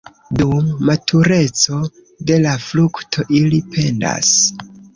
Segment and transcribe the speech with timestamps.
[0.37, 1.77] Dum matureco
[2.31, 4.35] de la frukto ili pendas.